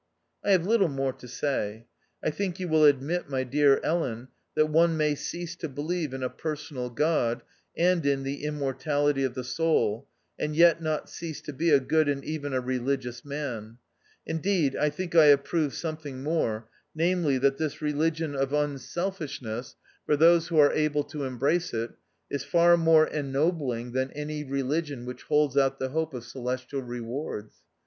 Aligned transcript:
I 0.43 0.49
have 0.49 0.65
little 0.65 0.87
more 0.87 1.13
to 1.13 1.27
say. 1.27 1.85
I 2.23 2.31
think 2.31 2.59
you 2.59 2.67
will 2.67 2.85
admit, 2.85 3.29
my 3.29 3.43
dear 3.43 3.79
Ellen, 3.83 4.29
that 4.55 4.65
one 4.65 4.97
may 4.97 5.13
cease 5.13 5.55
to 5.57 5.69
believe 5.69 6.11
in 6.11 6.23
a 6.23 6.27
Personal 6.47 6.89
God, 6.89 7.43
and 7.77 8.03
in 8.03 8.23
the 8.23 8.43
Immortality 8.43 9.23
of 9.23 9.35
the 9.35 9.43
Soul, 9.43 10.07
and 10.39 10.55
yet 10.55 10.81
not 10.81 11.07
cease 11.07 11.39
to 11.43 11.53
be 11.53 11.69
a 11.69 11.79
good 11.79 12.09
and 12.09 12.25
even 12.25 12.51
a 12.51 12.59
religious 12.61 13.23
man; 13.23 13.77
indeed, 14.25 14.75
I 14.75 14.89
think 14.89 15.13
I 15.13 15.25
have 15.25 15.43
proved 15.43 15.75
something 15.75 16.23
more, 16.23 16.67
namely, 16.95 17.37
that 17.37 17.57
this 17.59 17.79
Religion 17.79 18.33
of 18.33 18.49
tinsel 18.49 18.57
i'6o 18.57 18.71
THE 18.91 19.01
OUTCAST. 19.01 19.17
fishness, 19.19 19.75
for 20.07 20.17
those 20.17 20.47
who 20.47 20.57
are 20.57 20.73
able 20.73 21.03
to 21.03 21.25
embrace 21.25 21.75
it, 21.75 21.91
is 22.27 22.43
far 22.43 22.75
more 22.75 23.05
ennobling 23.05 23.91
than 23.91 24.09
any 24.13 24.43
religion 24.43 25.05
which 25.05 25.21
holds 25.21 25.55
out 25.55 25.77
the 25.77 25.89
hope 25.89 26.15
of 26.15 26.23
celestial 26.23 26.81
re 26.81 27.01
wards. 27.01 27.57